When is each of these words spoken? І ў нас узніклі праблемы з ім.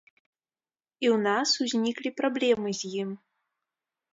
І 1.05 1.09
ў 1.09 1.17
нас 1.27 1.49
узніклі 1.65 2.13
праблемы 2.23 2.69
з 2.81 2.95
ім. 3.03 3.09